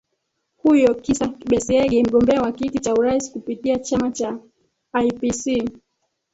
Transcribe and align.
huyo 0.57 0.87
ni 0.93 1.01
kisa 1.01 1.27
besiege 1.27 2.03
mgombea 2.03 2.41
wa 2.41 2.51
kiti 2.51 2.79
cha 2.79 2.93
urais 2.93 3.31
kupitia 3.31 3.79
chama 3.79 4.11
cha 4.11 4.37
ipc 5.03 5.61